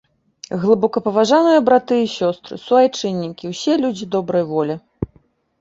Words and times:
Глыбокапаважаныя 0.61 1.59
браты 1.67 1.95
і 2.05 2.09
сёстры, 2.17 2.53
суайчыннікі, 2.65 3.43
усе 3.55 3.73
людзі 3.85 4.09
добрай 4.17 4.43
волі! 4.57 4.75